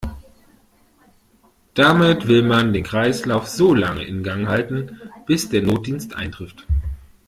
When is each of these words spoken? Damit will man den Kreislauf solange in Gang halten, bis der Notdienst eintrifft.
Damit 1.75 2.27
will 2.27 2.41
man 2.41 2.73
den 2.73 2.83
Kreislauf 2.83 3.47
solange 3.47 4.03
in 4.03 4.23
Gang 4.23 4.47
halten, 4.47 4.99
bis 5.27 5.49
der 5.49 5.61
Notdienst 5.61 6.15
eintrifft. 6.15 6.65